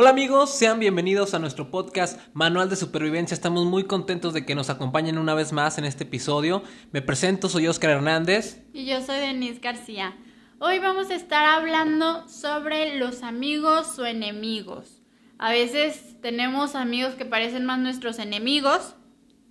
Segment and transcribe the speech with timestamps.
[0.00, 3.34] Hola amigos, sean bienvenidos a nuestro podcast Manual de Supervivencia.
[3.34, 6.62] Estamos muy contentos de que nos acompañen una vez más en este episodio.
[6.90, 8.62] Me presento, soy Oscar Hernández.
[8.72, 10.16] Y yo soy Denise García.
[10.58, 15.02] Hoy vamos a estar hablando sobre los amigos o enemigos.
[15.36, 18.94] A veces tenemos amigos que parecen más nuestros enemigos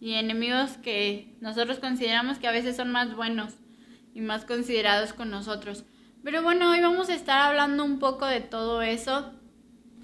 [0.01, 3.53] y enemigos que nosotros consideramos que a veces son más buenos
[4.15, 5.85] y más considerados con nosotros.
[6.23, 9.38] Pero bueno, hoy vamos a estar hablando un poco de todo eso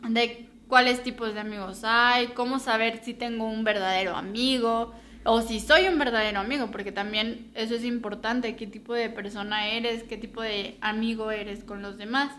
[0.09, 5.59] de cuáles tipos de amigos hay, cómo saber si tengo un verdadero amigo o si
[5.59, 10.17] soy un verdadero amigo, porque también eso es importante, qué tipo de persona eres, qué
[10.17, 12.31] tipo de amigo eres con los demás.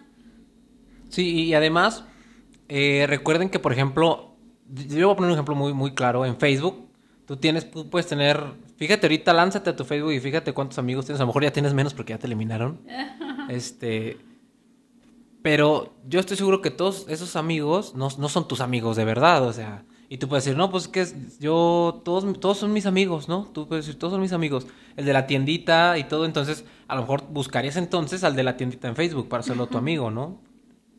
[1.09, 2.05] Sí, y además,
[2.69, 4.37] eh, recuerden que, por ejemplo,
[4.69, 6.89] yo voy a poner un ejemplo muy, muy claro, en Facebook,
[7.27, 8.41] tú tienes, tú puedes tener,
[8.77, 11.53] fíjate ahorita, lánzate a tu Facebook y fíjate cuántos amigos tienes, a lo mejor ya
[11.53, 12.81] tienes menos porque ya te eliminaron.
[13.49, 14.17] este
[15.47, 19.47] pero yo estoy seguro que todos esos amigos no, no son tus amigos de verdad,
[19.47, 19.85] o sea.
[20.09, 21.07] Y tú puedes decir, no, pues que
[21.39, 23.45] yo, todos, todos son mis amigos, ¿no?
[23.55, 24.67] Tú puedes decir, todos son mis amigos.
[24.97, 28.57] El de la tiendita y todo, entonces a lo mejor buscarías entonces al de la
[28.57, 30.43] tiendita en Facebook para hacerlo tu amigo, ¿no?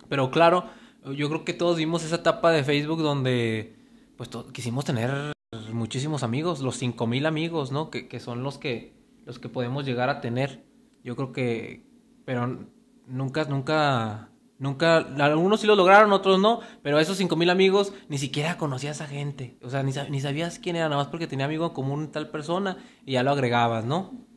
[0.08, 0.70] Pero claro,
[1.14, 3.76] yo creo que todos vimos esa etapa de Facebook donde,
[4.16, 5.34] pues quisimos tener
[5.74, 7.90] muchísimos amigos, los cinco mil amigos, ¿no?
[7.90, 8.94] Que, que son los que,
[9.26, 10.64] los que podemos llegar a tener.
[11.04, 11.84] Yo creo que,
[12.24, 12.66] pero
[13.08, 18.18] nunca, nunca Nunca, algunos sí lo lograron, otros no, pero esos cinco mil amigos ni
[18.18, 19.58] siquiera conocías a gente.
[19.62, 22.30] O sea, ni, ni sabías quién era, nada más porque tenía amigo en común tal
[22.30, 24.28] persona y ya lo agregabas, ¿no?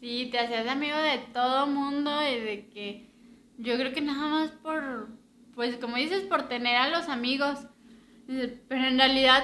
[0.00, 3.10] Sí, te hacías amigo de todo mundo y de que
[3.56, 5.08] yo creo que nada más por,
[5.54, 7.66] pues como dices, por tener a los amigos.
[8.26, 9.42] Pero en realidad,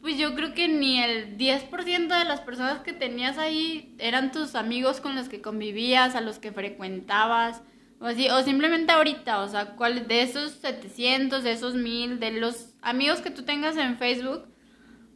[0.00, 4.54] pues yo creo que ni el 10% de las personas que tenías ahí eran tus
[4.54, 7.62] amigos con los que convivías, a los que frecuentabas.
[8.00, 12.32] O, así, o simplemente ahorita, o sea, ¿cuál, de esos 700, de esos 1000, de
[12.32, 14.48] los amigos que tú tengas en Facebook,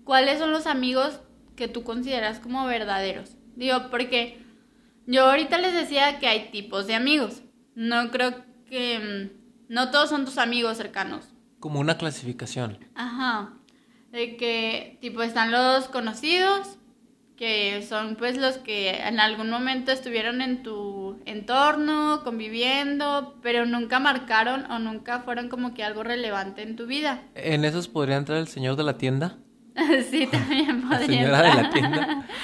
[0.05, 1.21] ¿cuáles son los amigos
[1.57, 3.37] que tú consideras como verdaderos?
[3.57, 4.45] Digo, porque
[5.07, 7.43] yo ahorita les decía que hay tipos de amigos.
[7.75, 9.31] No creo que...
[9.33, 11.29] Mm, no todos son tus amigos cercanos.
[11.59, 12.79] Como una clasificación.
[12.95, 13.55] Ajá.
[14.13, 16.79] De que, tipo, están los conocidos,
[17.37, 23.99] que son pues los que en algún momento estuvieron en tu entorno, conviviendo, pero nunca
[23.99, 27.23] marcaron o nunca fueron como que algo relevante en tu vida.
[27.35, 29.39] ¿En esos podría entrar el señor de la tienda?
[30.11, 30.99] sí, también podría.
[30.99, 32.27] La señora de la tienda.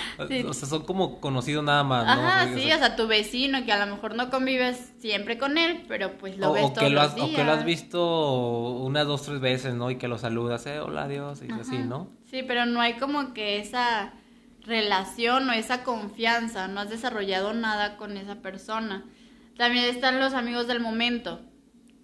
[0.47, 2.13] O sea, son como conocidos nada más, ¿no?
[2.13, 5.83] Ajá, sí, o sea, tu vecino que a lo mejor no convives siempre con él,
[5.89, 9.23] pero pues lo ves todos que lo has, O que lo has visto unas dos,
[9.23, 9.91] tres veces, ¿no?
[9.91, 12.11] Y que lo saludas, eh, hola, Dios, y así, ¿no?
[12.27, 14.13] Sí, pero no hay como que esa
[14.63, 19.05] relación o esa confianza, no has desarrollado nada con esa persona.
[19.57, 21.41] También están los amigos del momento.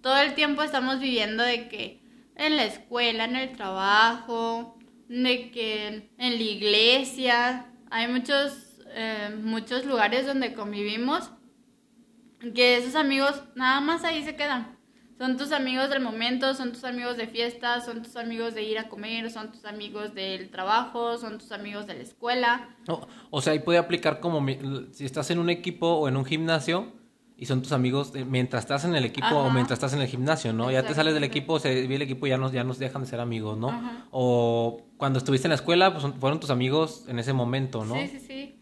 [0.01, 2.01] Todo el tiempo estamos viviendo de que
[2.35, 9.85] en la escuela, en el trabajo, de que en la iglesia, hay muchos, eh, muchos
[9.85, 11.31] lugares donde convivimos,
[12.53, 14.76] que esos amigos nada más ahí se quedan.
[15.17, 18.77] Son tus amigos del momento, son tus amigos de fiesta, son tus amigos de ir
[18.77, 22.69] a comer, son tus amigos del trabajo, son tus amigos de la escuela.
[23.31, 24.45] o sea, ahí puede aplicar como
[24.91, 26.93] si estás en un equipo o en un gimnasio
[27.35, 30.53] y son tus amigos mientras estás en el equipo o mientras estás en el gimnasio,
[30.53, 30.71] ¿no?
[30.71, 33.07] Ya te sales del equipo, se el equipo y ya nos, ya nos dejan de
[33.07, 34.07] ser amigos, ¿no?
[34.11, 37.95] O cuando estuviste en la escuela, pues fueron tus amigos en ese momento, ¿no?
[37.95, 38.59] Sí, sí, sí.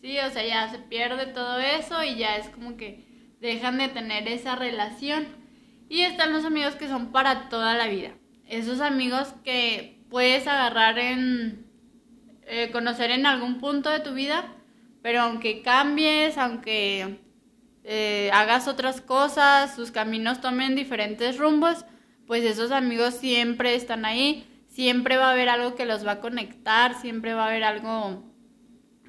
[0.00, 3.88] Sí, o sea, ya se pierde todo eso y ya es como que dejan de
[3.88, 5.41] tener esa relación.
[5.92, 8.12] Y están los amigos que son para toda la vida.
[8.48, 11.66] Esos amigos que puedes agarrar en...
[12.46, 14.56] Eh, conocer en algún punto de tu vida,
[15.02, 17.20] pero aunque cambies, aunque
[17.84, 21.84] eh, hagas otras cosas, sus caminos tomen diferentes rumbos,
[22.26, 26.20] pues esos amigos siempre están ahí, siempre va a haber algo que los va a
[26.20, 28.24] conectar, siempre va a haber algo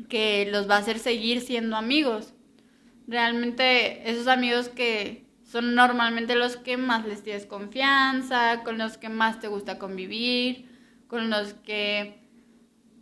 [0.10, 2.34] que los va a hacer seguir siendo amigos.
[3.08, 5.23] Realmente esos amigos que
[5.54, 10.68] son normalmente los que más les tienes confianza, con los que más te gusta convivir,
[11.08, 12.24] con los que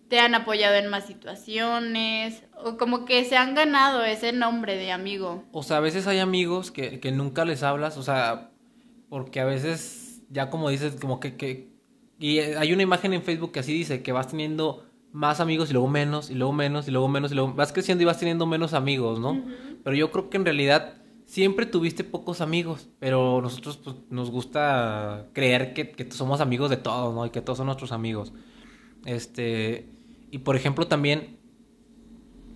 [0.10, 4.92] te han apoyado en más situaciones, o como que se han ganado ese nombre de
[4.92, 5.46] amigo.
[5.54, 8.52] O sea, a veces hay amigos que, que nunca les hablas, o sea,
[9.08, 11.72] porque a veces, ya como dices, como que, que...
[12.20, 15.74] Y hay una imagen en Facebook que así dice, que vas teniendo más amigos y
[15.74, 18.46] luego menos, y luego menos, y luego menos, y luego vas creciendo y vas teniendo
[18.46, 19.42] menos amigos, ¿no?
[19.86, 21.01] Pero yo creo que en realidad
[21.32, 26.76] siempre tuviste pocos amigos, pero nosotros pues, nos gusta creer que, que, somos amigos de
[26.76, 27.26] todos, ¿no?
[27.26, 28.34] Y que todos son nuestros amigos.
[29.06, 29.88] Este,
[30.30, 31.40] y por ejemplo también,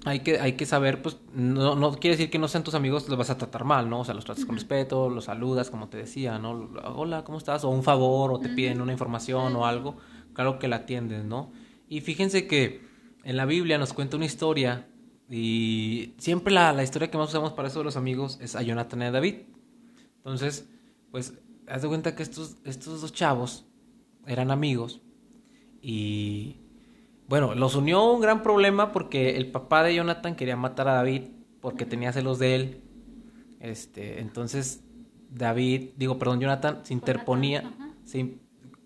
[0.03, 3.07] hay que, hay que saber, pues, no, no quiere decir que no sean tus amigos,
[3.07, 4.01] los vas a tratar mal, ¿no?
[4.01, 6.69] O sea, los tratas con respeto, los saludas, como te decía, ¿no?
[6.83, 7.63] Hola, ¿cómo estás?
[7.63, 9.95] O un favor, o te piden una información o algo,
[10.33, 11.49] claro que la atiendes, ¿no?
[11.87, 12.81] Y fíjense que
[13.23, 14.85] en la Biblia nos cuenta una historia
[15.29, 18.61] y siempre la, la historia que más usamos para eso de los amigos es a
[18.61, 19.35] Jonathan y a David.
[20.17, 20.69] Entonces,
[21.11, 21.33] pues,
[21.67, 23.65] haz de cuenta que estos, estos dos chavos
[24.27, 25.01] eran amigos
[25.81, 26.57] y
[27.27, 31.23] bueno, los unió un gran problema porque el papá de Jonathan quería matar a David
[31.59, 32.83] porque tenía celos de él.
[33.59, 34.83] Este, entonces
[35.29, 37.71] David, digo, perdón, Jonathan se interponía,
[38.03, 38.37] se,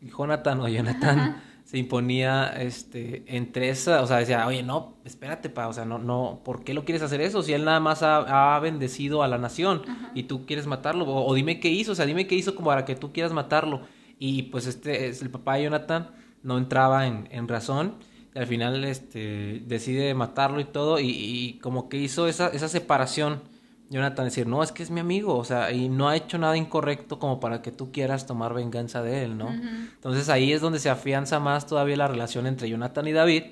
[0.02, 5.68] Jonathan o Jonathan se imponía este entre esa, o sea, decía, "Oye, no, espérate, pa,
[5.68, 8.60] o sea, no no, ¿por qué lo quieres hacer eso si él nada más ha,
[8.60, 9.84] bendecido a la nación
[10.16, 11.06] y tú quieres matarlo?
[11.06, 13.82] O, dime qué hizo, o sea, dime qué hizo como para que tú quieras matarlo."
[14.18, 16.10] Y pues este es el papá de Jonathan
[16.42, 17.96] no entraba en, en razón
[18.36, 23.42] al final este, decide matarlo y todo, y, como que hizo esa, esa separación,
[23.90, 26.56] Jonathan, decir, no, es que es mi amigo, o sea, y no ha hecho nada
[26.56, 29.50] incorrecto como para que tú quieras tomar venganza de él, ¿no?
[29.50, 33.44] Entonces ahí es donde se afianza más todavía la relación entre Jonathan y David,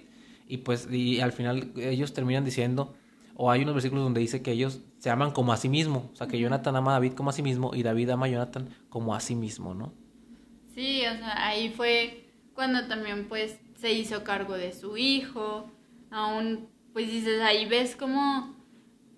[0.47, 2.95] y pues, y al final ellos terminan diciendo,
[3.35, 6.15] o hay unos versículos donde dice que ellos se aman como a sí mismo, o
[6.15, 8.69] sea, que Jonathan ama a David como a sí mismo, y David ama a Jonathan
[8.89, 9.93] como a sí mismo, ¿no?
[10.73, 15.71] Sí, o sea, ahí fue cuando también pues se hizo cargo de su hijo,
[16.11, 18.55] aún, pues dices, ahí ves como,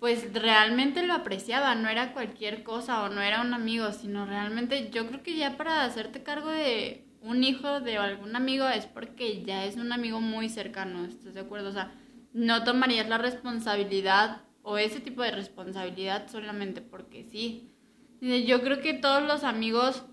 [0.00, 4.90] pues realmente lo apreciaba, no era cualquier cosa o no era un amigo, sino realmente
[4.90, 9.44] yo creo que ya para hacerte cargo de un hijo de algún amigo es porque
[9.44, 11.68] ya es un amigo muy cercano, ¿estás de acuerdo?
[11.68, 11.92] O sea,
[12.32, 17.70] no tomarías la responsabilidad o ese tipo de responsabilidad solamente porque sí.
[18.22, 20.04] Yo creo que todos los amigos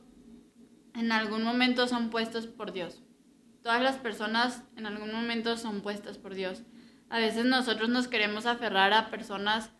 [0.95, 3.01] en algún momento son puestos por Dios.
[3.63, 6.63] Todas las personas en algún momento son puestas por Dios.
[7.09, 9.71] A veces nosotros nos queremos aferrar a personas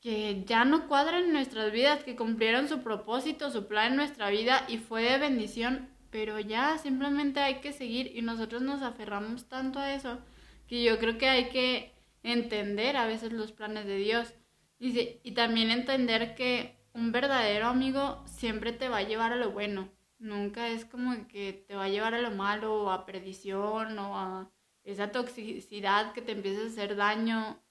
[0.00, 4.30] que ya no cuadran en nuestras vidas, que cumplieron su propósito, su plan en nuestra
[4.30, 9.48] vida y fue de bendición, pero ya simplemente hay que seguir y nosotros nos aferramos
[9.48, 10.18] tanto a eso
[10.66, 14.34] que yo creo que hay que entender a veces los planes de Dios
[14.78, 19.50] y, y también entender que un verdadero amigo siempre te va a llevar a lo
[19.50, 19.88] bueno.
[20.18, 24.18] Nunca es como que te va a llevar a lo malo o a perdición o
[24.18, 24.50] a
[24.84, 27.62] esa toxicidad que te empieza a hacer daño.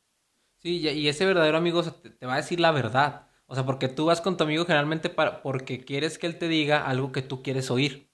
[0.67, 3.27] Sí, y ese verdadero amigo te va a decir la verdad.
[3.45, 6.49] O sea, porque tú vas con tu amigo generalmente para, porque quieres que él te
[6.49, 8.11] diga algo que tú quieres oír.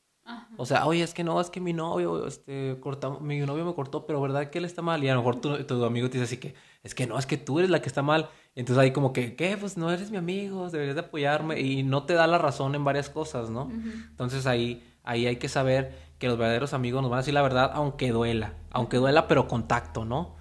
[0.56, 3.74] O sea, oye, es que no, es que mi novio, este, cortamos, mi novio me
[3.74, 5.04] cortó, pero verdad que él está mal.
[5.04, 6.54] Y a lo mejor tu, tu amigo te dice así que,
[6.84, 8.30] es que no, es que tú eres la que está mal.
[8.54, 9.58] Entonces ahí como que, ¿qué?
[9.58, 11.60] Pues no eres mi amigo, deberías de apoyarme.
[11.60, 13.72] Y no te da la razón en varias cosas, ¿no?
[14.12, 17.42] Entonces ahí, ahí hay que saber que los verdaderos amigos nos van a decir la
[17.42, 18.54] verdad, aunque duela.
[18.70, 20.36] Aunque duela, pero contacto, ¿no?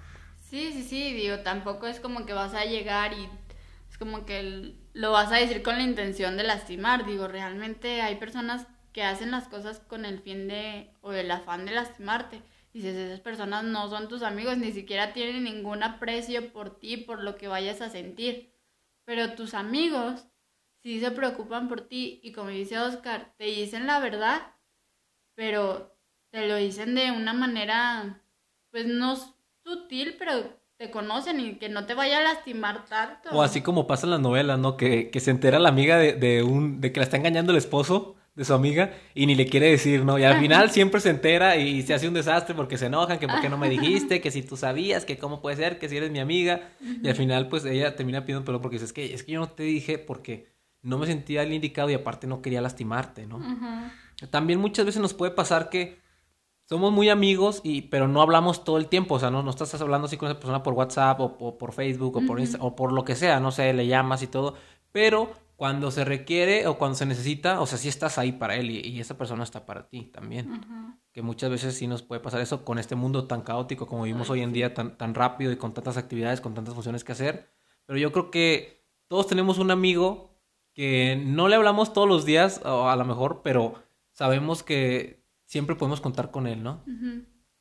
[0.53, 3.27] Sí, sí, sí, digo, tampoco es como que vas a llegar y
[3.89, 7.07] es como que lo vas a decir con la intención de lastimar.
[7.07, 11.65] Digo, realmente hay personas que hacen las cosas con el fin de o el afán
[11.65, 12.43] de lastimarte.
[12.75, 17.23] Dices, esas personas no son tus amigos, ni siquiera tienen ningún aprecio por ti, por
[17.23, 18.53] lo que vayas a sentir.
[19.07, 20.27] Pero tus amigos
[20.83, 24.55] sí se preocupan por ti y como dice Oscar, te dicen la verdad,
[25.35, 25.97] pero
[26.31, 28.23] te lo dicen de una manera,
[28.71, 29.17] pues no
[29.65, 30.33] sutil, pero
[30.77, 33.31] te conocen y que no te vaya a lastimar tanto.
[33.31, 34.77] O así como pasa en las novelas, ¿no?
[34.77, 37.59] Que, que se entera la amiga de, de, un, de que la está engañando el
[37.59, 40.19] esposo de su amiga y ni le quiere decir, ¿no?
[40.19, 43.29] Y al final siempre se entera y se hace un desastre porque se enojan, que
[43.29, 45.99] por qué no me dijiste, que si tú sabías, que cómo puede ser, que si
[45.99, 46.71] eres mi amiga.
[46.81, 49.41] Y al final pues ella termina pidiendo perdón porque dice, es que, es que yo
[49.41, 53.41] no te dije porque no me sentía el indicado y aparte no quería lastimarte, ¿no?
[54.31, 56.01] También muchas veces nos puede pasar que
[56.73, 59.79] somos muy amigos y pero no hablamos todo el tiempo, o sea, no, no estás
[59.79, 63.05] hablando así con esa persona por WhatsApp o, por Facebook o por o por lo
[63.05, 64.55] que sea, no sé, le llamas y todo,
[64.91, 68.71] pero cuando se requiere o cuando se necesita, o sea, sí estás ahí para él
[68.71, 70.63] y, esa persona está para ti también.
[71.13, 74.31] Que muchas veces sí nos puede pasar eso con este mundo tan caótico como vivimos
[74.31, 77.53] hoy en día, tan, tan rápido y con tantas actividades, con tantas funciones que hacer.
[77.85, 80.31] Pero yo creo que todos tenemos un amigo
[80.73, 83.75] que no le hablamos todos los días, o a lo mejor, pero
[84.13, 85.22] sabemos que
[85.53, 86.83] siempre podemos contar con él, ¿no?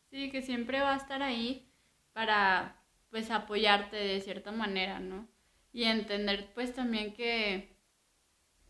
[0.09, 1.69] Sí, que siempre va a estar ahí
[2.13, 5.27] para, pues, apoyarte de cierta manera, ¿no?
[5.73, 7.75] Y entender, pues, también que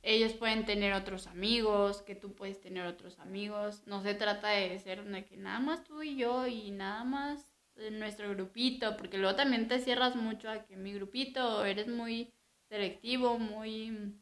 [0.01, 3.84] ellos pueden tener otros amigos, que tú puedes tener otros amigos.
[3.86, 7.54] No se trata de ser de que nada más tú y yo y nada más
[7.92, 12.34] nuestro grupito, porque luego también te cierras mucho a que mi grupito eres muy
[12.70, 14.20] selectivo, muy...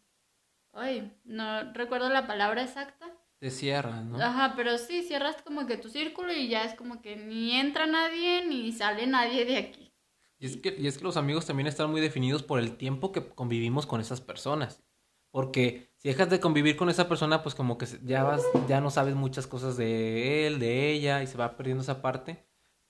[0.73, 3.18] Ay, no recuerdo la palabra exacta.
[3.39, 4.21] Te cierras, ¿no?
[4.21, 7.85] Ajá, pero sí, cierras como que tu círculo y ya es como que ni entra
[7.85, 9.93] nadie ni sale nadie de aquí.
[10.39, 13.11] Y es, que, y es que los amigos también están muy definidos por el tiempo
[13.11, 14.83] que convivimos con esas personas.
[15.31, 18.89] Porque si dejas de convivir con esa persona, pues como que ya vas, ya no
[18.89, 22.45] sabes muchas cosas de él, de ella, y se va perdiendo esa parte.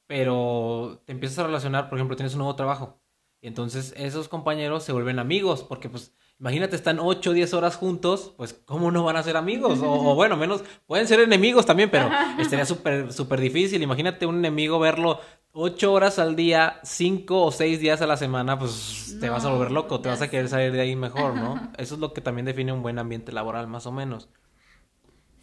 [0.07, 3.01] Pero te empiezas a relacionar, por ejemplo, tienes un nuevo trabajo.
[3.41, 7.75] Y entonces esos compañeros se vuelven amigos, porque pues imagínate, están 8 o 10 horas
[7.75, 9.79] juntos, pues ¿cómo no van a ser amigos?
[9.83, 13.81] O, bueno, menos, pueden ser enemigos también, pero estaría súper, súper difícil.
[13.81, 15.19] Imagínate un enemigo verlo
[15.51, 19.51] 8 horas al día, 5 o 6 días a la semana, pues te vas a
[19.51, 21.71] volver loco, te vas a querer salir de ahí mejor, ¿no?
[21.77, 24.29] Eso es lo que también define un buen ambiente laboral, más o menos.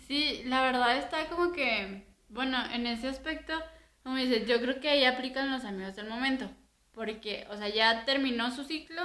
[0.06, 3.52] Sí, la verdad está como que, bueno, en ese aspecto,
[4.04, 6.48] como dices, yo creo que ahí aplican los amigos del momento.
[6.92, 9.02] Porque, o sea, ya terminó su ciclo,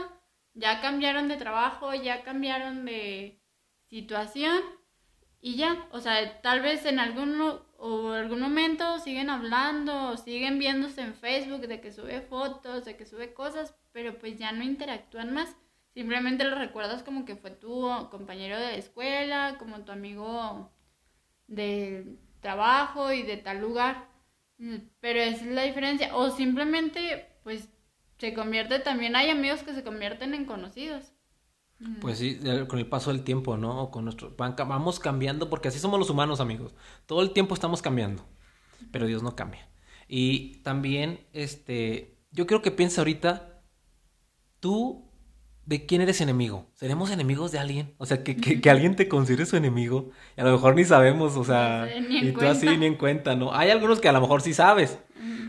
[0.54, 3.42] ya cambiaron de trabajo, ya cambiaron de
[3.88, 4.62] situación
[5.40, 7.42] y ya, o sea, tal vez en algún
[7.78, 13.06] o algún momento siguen hablando, siguen viéndose en Facebook de que sube fotos, de que
[13.08, 15.56] sube cosas, pero pues ya no interactúan más.
[15.94, 20.72] Simplemente lo recuerdas como que fue tu compañero de escuela, como tu amigo
[21.48, 24.08] de trabajo y de tal lugar.
[25.00, 26.16] Pero esa es la diferencia.
[26.16, 27.68] O simplemente, pues
[28.22, 31.12] se convierte también, hay amigos que se convierten en conocidos.
[32.02, 33.90] Pues sí, con el paso del tiempo, ¿no?
[33.90, 36.76] Con nuestro, vamos cambiando porque así somos los humanos, amigos.
[37.08, 38.24] Todo el tiempo estamos cambiando,
[38.92, 39.68] pero Dios no cambia.
[40.08, 43.64] Y también, este, yo creo que piensa ahorita,
[44.60, 45.11] tú,
[45.72, 46.68] ¿de quién eres enemigo?
[46.74, 47.94] ¿Seremos enemigos de alguien?
[47.98, 50.10] O sea, que, que, alguien te considere su enemigo.
[50.36, 53.54] Y a lo mejor ni sabemos, o sea, y tú así ni en cuenta, ¿no?
[53.54, 55.00] Hay algunos que a lo mejor sí sabes,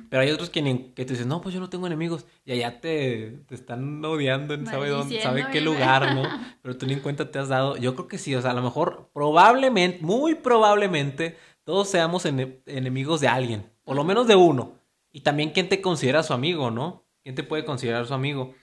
[0.09, 0.63] pero hay otros que,
[0.95, 2.25] que te dicen, no, pues yo no tengo enemigos.
[2.45, 6.23] Y allá te, te están odiando en sabe dónde, sabe qué lugar, ¿no?
[6.63, 7.77] Pero tú ni en cuenta te has dado.
[7.77, 13.21] Yo creo que sí, o sea, a lo mejor, probablemente, muy probablemente, todos seamos enemigos
[13.21, 13.73] de alguien.
[13.83, 14.75] Por lo menos de uno.
[15.11, 17.03] Y también quién te considera su amigo, ¿no?
[17.25, 18.55] ¿Quién te puede considerar su amigo?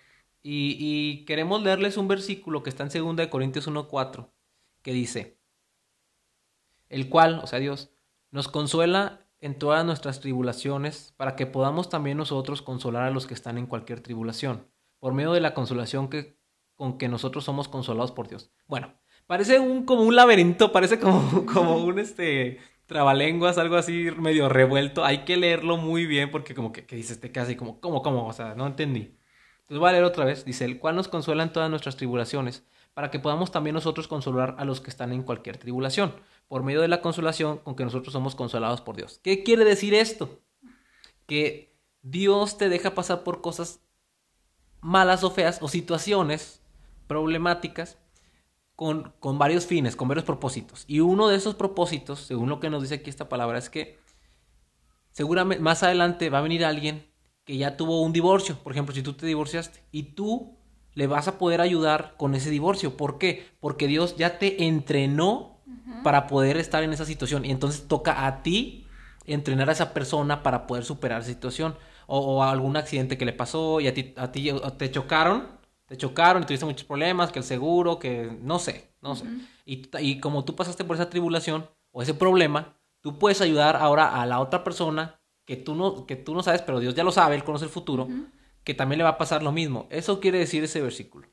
[0.42, 4.30] Y, queremos leerles un versículo que está en 2 Corintios 1.4,
[4.82, 5.38] que dice,
[6.88, 7.92] el cual, o sea, Dios,
[8.32, 13.34] nos consuela en todas nuestras tribulaciones, para que podamos también nosotros consolar a los que
[13.34, 14.68] están en cualquier tribulación,
[15.00, 16.38] por medio de la consolación que,
[16.76, 18.52] con que nosotros somos consolados por Dios.
[18.68, 18.94] Bueno,
[19.28, 25.06] parece un, como un laberinto, parece como, como un este trabalenguas, algo así medio revuelto.
[25.06, 28.28] Hay que leerlo muy bien porque como que, que dice este casi como, ¿cómo, cómo?
[28.28, 29.19] O sea, no entendí.
[29.70, 30.46] Entonces voy a leer otra vez.
[30.46, 32.64] Dice, el cual nos consuela en todas nuestras tribulaciones,
[32.96, 36.16] para que podamos también nosotros consolar a los que están en cualquier tribulación
[36.48, 39.20] por medio de la consolación con que nosotros somos consolados por Dios.
[39.24, 40.40] ¿Qué quiere decir esto?
[41.28, 43.82] Que Dios te deja pasar por cosas
[44.82, 46.64] malas o feas o situaciones
[47.06, 48.00] problemáticas
[48.76, 50.86] con, con, varios fines, con varios propósitos.
[50.88, 54.00] Y uno de esos propósitos, según lo que nos dice aquí esta palabra, es que
[55.12, 57.08] seguramente más adelante va a venir alguien
[57.50, 58.60] que ya tuvo un divorcio.
[58.60, 60.56] Por ejemplo, si tú te divorciaste y tú
[60.94, 62.96] le vas a poder ayudar con ese divorcio.
[62.96, 63.50] ¿Por qué?
[63.60, 65.58] Porque Dios ya te entrenó
[66.04, 67.46] para poder estar en esa situación.
[67.46, 68.86] Y entonces toca a ti
[69.26, 71.76] entrenar a esa persona para poder superar esa situación.
[72.06, 75.48] O, algún accidente que le pasó y a ti, a ti te chocaron,
[75.88, 79.26] te chocaron y tuviste muchos problemas, que el seguro, que no sé, no sé.
[79.66, 84.22] Y, y como tú pasaste por esa tribulación o ese problema, tú puedes ayudar ahora
[84.22, 85.19] a la otra persona
[85.50, 87.72] que tú no, que tú no sabes, pero Dios ya lo sabe, Él conoce el
[87.72, 88.08] futuro,
[88.64, 89.88] que también le va a pasar lo mismo.
[89.90, 91.28] Eso quiere decir ese versículo.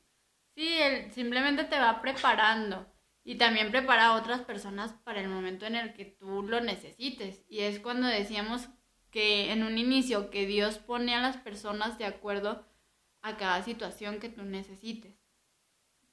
[0.54, 2.86] Sí, él simplemente te va preparando
[3.24, 7.44] y también prepara a otras personas para el momento en el que tú lo necesites.
[7.46, 8.70] Y es cuando decíamos
[9.10, 12.66] que en un inicio que Dios pone a las personas de acuerdo
[13.20, 15.20] a cada situación que tú necesites.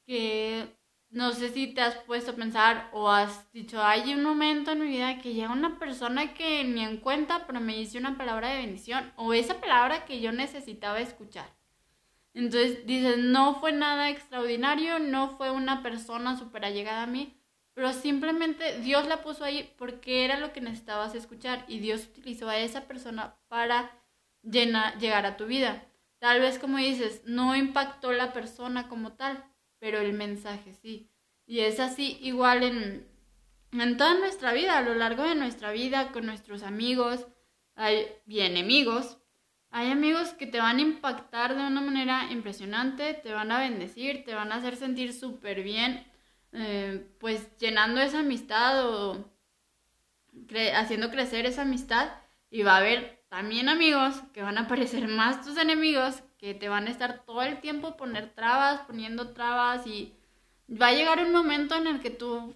[0.05, 0.75] Que
[1.13, 4.81] no sé si te has puesto a pensar o has dicho, hay un momento en
[4.81, 8.49] mi vida que llega una persona que ni en cuenta, pero me dice una palabra
[8.49, 11.45] de bendición o esa palabra que yo necesitaba escuchar.
[12.33, 17.37] Entonces dices, no fue nada extraordinario, no fue una persona súper allegada a mí,
[17.75, 22.49] pero simplemente Dios la puso ahí porque era lo que necesitabas escuchar y Dios utilizó
[22.49, 23.91] a esa persona para
[24.41, 25.85] llegar a tu vida.
[26.17, 29.43] Tal vez como dices, no impactó la persona como tal,
[29.83, 31.11] pero el mensaje sí.
[31.45, 33.05] Y es así igual en,
[33.73, 37.27] en toda nuestra vida, a lo largo de nuestra vida, con nuestros amigos
[37.75, 39.17] hay, y enemigos,
[39.71, 44.23] hay amigos que te van a impactar de una manera impresionante, te van a bendecir,
[44.23, 46.09] te van a hacer sentir súper bien,
[46.53, 49.33] eh, pues llenando esa amistad o
[50.75, 52.09] haciendo crecer esa amistad.
[52.49, 56.67] Y va a haber también amigos que van a parecer más tus enemigos, que te
[56.67, 60.13] van a estar todo el tiempo poner trabas, poniendo trabas y
[60.69, 62.53] va a llegar un momento en el que tú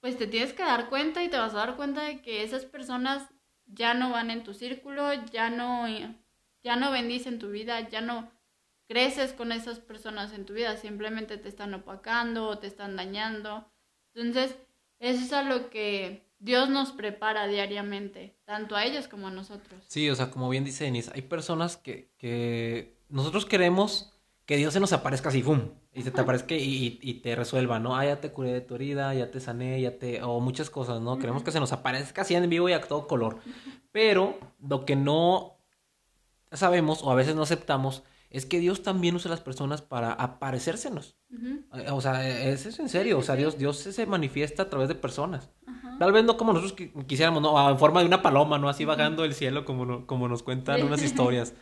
[0.00, 2.66] pues te tienes que dar cuenta y te vas a dar cuenta de que esas
[2.66, 3.26] personas
[3.64, 5.86] ya no van en tu círculo, ya no
[6.62, 8.30] ya no bendicen tu vida, ya no
[8.86, 13.66] creces con esas personas en tu vida, simplemente te están opacando o te están dañando.
[14.12, 14.54] Entonces,
[14.98, 19.84] eso es a lo que Dios nos prepara diariamente, tanto a ellos como a nosotros.
[19.86, 24.12] Sí, o sea, como bien dice Denise, hay personas que, que nosotros queremos
[24.46, 25.68] que Dios se nos aparezca así, ¡fum!
[25.92, 27.96] Y se te aparezca y, y, te resuelva, ¿no?
[27.96, 30.22] Ah, ya te curé de tu herida, ya te sané, ya te...
[30.22, 31.18] o muchas cosas, ¿no?
[31.18, 33.38] Queremos que se nos aparezca así en vivo y a todo color.
[33.92, 35.58] Pero lo que no
[36.52, 40.12] sabemos o a veces no aceptamos es que Dios también usa a las personas para
[40.12, 41.16] aparecérsenos.
[41.74, 44.88] Eh, o sea, es, es en serio, o sea, Dios, Dios se manifiesta a través
[44.88, 45.50] de personas.
[46.00, 47.70] Tal vez no como nosotros quisiéramos, ¿no?
[47.70, 48.70] En forma de una paloma, ¿no?
[48.70, 51.52] Así vagando el cielo como, como nos cuentan unas historias.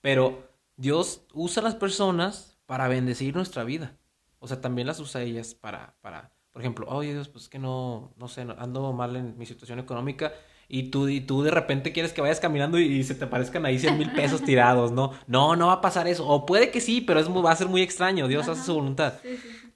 [0.00, 3.96] Pero Dios usa a las personas para bendecir nuestra vida.
[4.38, 8.14] O sea, también las usa ellas para, para, por ejemplo, oye Dios, pues que no,
[8.16, 10.34] no sé, ando mal en mi situación económica
[10.68, 13.80] y tú, y tú de repente quieres que vayas caminando y, se te aparezcan ahí
[13.80, 15.14] 100 mil pesos tirados, ¿no?
[15.26, 16.28] No, no va a pasar eso.
[16.28, 18.28] O puede que sí, pero es va a ser muy extraño.
[18.28, 19.14] Dios hace su voluntad.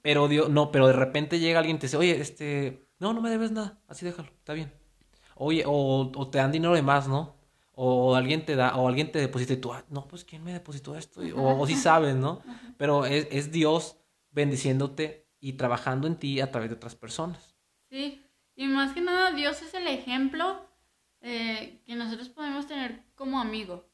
[0.01, 3.21] Pero Dios, no, pero de repente llega alguien y te dice, oye, este, no, no
[3.21, 4.71] me debes nada, así déjalo, está bien.
[5.35, 7.35] Oye, o, o te dan dinero de más, ¿no?
[7.73, 10.53] O alguien te da, o alguien te deposita y tú, ah, no, pues ¿quién me
[10.53, 11.21] depositó esto?
[11.35, 12.41] O, o sí sabes, ¿no?
[12.77, 13.97] Pero es, es Dios
[14.31, 17.55] bendiciéndote y trabajando en ti a través de otras personas.
[17.89, 18.25] Sí,
[18.55, 20.65] y más que nada Dios es el ejemplo
[21.21, 23.89] eh, que nosotros podemos tener como amigo.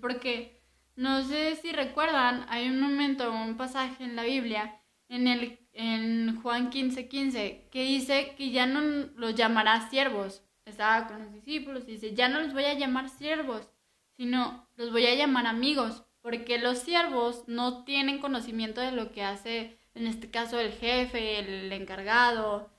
[0.00, 0.62] Porque
[0.96, 6.42] no sé si recuerdan, hay un momento, un pasaje en la Biblia, en, el, en
[6.42, 8.80] Juan 15, 15, que dice que ya no
[9.14, 10.42] los llamará siervos.
[10.64, 13.70] Estaba con los discípulos y dice, ya no los voy a llamar siervos,
[14.16, 19.22] sino los voy a llamar amigos, porque los siervos no tienen conocimiento de lo que
[19.22, 22.70] hace, en este caso, el jefe, el encargado,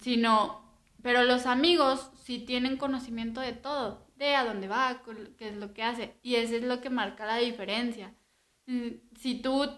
[0.00, 0.64] sino
[1.02, 5.02] pero los amigos sí tienen conocimiento de todo, de a dónde va,
[5.36, 6.14] qué es lo que hace.
[6.22, 8.14] Y eso es lo que marca la diferencia.
[8.66, 9.68] Mm, si tú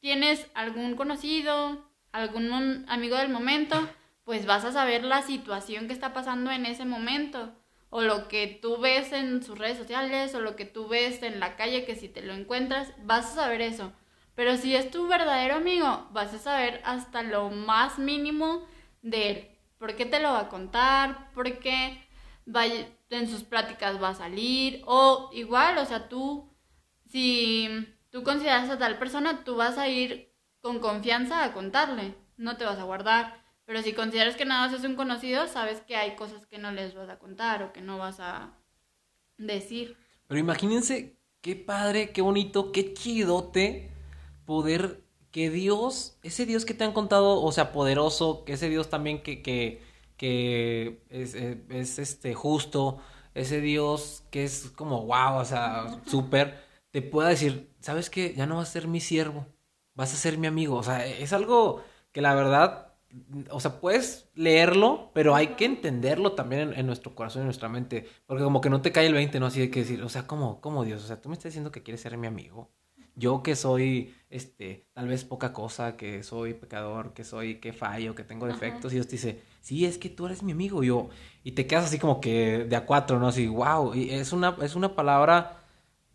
[0.00, 3.88] tienes algún conocido, algún amigo del momento,
[4.24, 7.54] pues vas a saber la situación que está pasando en ese momento.
[7.90, 11.40] O lo que tú ves en sus redes sociales, o lo que tú ves en
[11.40, 13.92] la calle, que si te lo encuentras, vas a saber eso.
[14.34, 18.66] Pero si es tu verdadero amigo, vas a saber hasta lo más mínimo
[19.02, 19.48] de él.
[19.76, 21.32] ¿Por qué te lo va a contar?
[21.34, 22.08] ¿Por qué
[23.10, 24.82] en sus pláticas va a salir?
[24.86, 26.50] O igual, o sea, tú,
[27.08, 27.68] si
[28.08, 30.31] tú consideras a tal persona, tú vas a ir
[30.62, 33.42] con confianza a contarle, no te vas a guardar.
[33.66, 36.72] Pero si consideras que nada más es un conocido, sabes que hay cosas que no
[36.72, 38.50] les vas a contar o que no vas a
[39.38, 39.96] decir.
[40.26, 43.90] Pero imagínense qué padre, qué bonito, qué chidote
[44.46, 48.90] poder que Dios, ese Dios que te han contado, o sea, poderoso, que ese Dios
[48.90, 49.80] también que, que,
[50.16, 52.98] que es, eh, es, este justo,
[53.34, 58.34] ese Dios que es como wow, o sea, súper, te pueda decir, ¿sabes qué?
[58.34, 59.46] Ya no vas a ser mi siervo,
[59.94, 60.76] vas a ser mi amigo.
[60.76, 62.94] O sea, es algo que la verdad,
[63.50, 67.68] o sea, puedes leerlo, pero hay que entenderlo también en, nuestro corazón y en nuestra
[67.68, 69.46] mente, porque como que no te cae el 20, ¿no?
[69.46, 71.04] Así de que decir, o sea, ¿cómo, cómo Dios?
[71.04, 72.70] O sea, tú me estás diciendo que quieres ser mi amigo
[73.14, 78.14] yo que soy, este, tal vez poca cosa, que soy pecador, que soy, que fallo,
[78.14, 81.10] que tengo defectos, y Dios te dice, sí, es que tú eres mi amigo, yo,
[81.44, 83.28] y te quedas así como que de a cuatro, ¿no?
[83.28, 85.58] Así, wow, y es una, es una palabra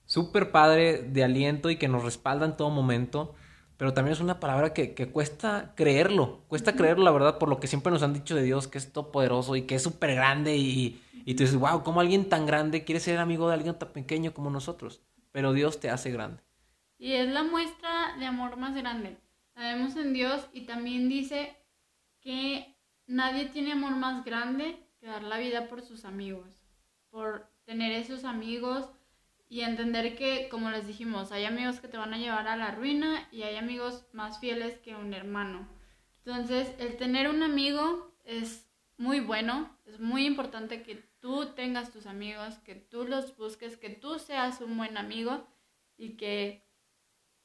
[0.06, 3.36] súper padre de aliento y que nos respalda en todo momento,
[3.78, 7.60] pero también es una palabra que, que cuesta creerlo, cuesta creerlo, la verdad, por lo
[7.60, 10.58] que siempre nos han dicho de Dios, que es todopoderoso y que es súper grande,
[10.58, 13.90] y, y tú dices, wow, ¿cómo alguien tan grande quiere ser amigo de alguien tan
[13.90, 15.02] pequeño como nosotros?
[15.32, 16.42] Pero Dios te hace grande.
[16.98, 19.18] Y es la muestra de amor más grande.
[19.56, 21.56] La vemos en Dios y también dice
[22.20, 26.64] que nadie tiene amor más grande que dar la vida por sus amigos,
[27.12, 28.90] por tener esos amigos
[29.50, 32.72] y entender que, como les dijimos, hay amigos que te van a llevar a la
[32.72, 35.68] ruina y hay amigos más fieles que un hermano.
[36.26, 42.06] Entonces, el tener un amigo es muy bueno, es muy importante que tú tengas tus
[42.06, 45.48] amigos, que tú los busques, que tú seas un buen amigo
[45.98, 46.68] y que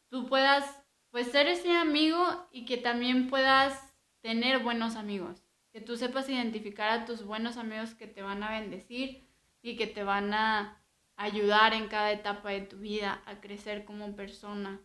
[0.08, 5.96] tú puedas pues ser ese amigo y que también puedas tener buenos amigos, que tú
[5.96, 9.28] sepas identificar a tus buenos amigos que te van a bendecir
[9.60, 10.81] y que te van a
[11.16, 14.80] ayudar en cada etapa de tu vida a crecer como persona.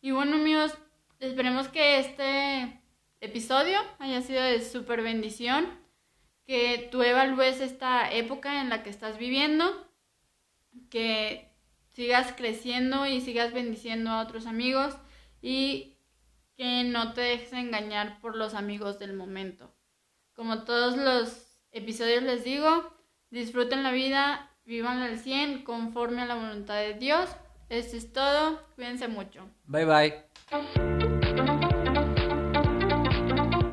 [0.00, 0.76] Y bueno amigos,
[1.18, 2.80] esperemos que este
[3.20, 5.68] episodio haya sido de súper bendición,
[6.46, 9.88] que tú evalúes esta época en la que estás viviendo,
[10.90, 11.52] que
[11.90, 14.96] sigas creciendo y sigas bendiciendo a otros amigos
[15.42, 15.96] y
[16.56, 19.74] que no te dejes engañar por los amigos del momento.
[20.34, 22.96] Como todos los episodios les digo,
[23.30, 27.30] disfruten la vida, vivan al 100 conforme a la voluntad de Dios.
[27.70, 28.62] Esto es todo.
[28.76, 29.48] Cuídense mucho.
[29.66, 31.07] Bye bye.